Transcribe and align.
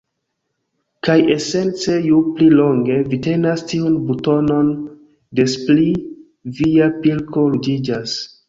Kaj 1.07 1.17
esence 1.33 1.97
ju 2.05 2.21
pli 2.39 2.47
longe 2.55 2.97
vi 3.11 3.21
tenas 3.27 3.63
tiun 3.73 3.99
butonon, 4.09 4.73
des 5.41 5.59
pli 5.69 5.87
via 6.63 6.91
pilko 7.05 7.49
ruĝiĝas. 7.55 8.21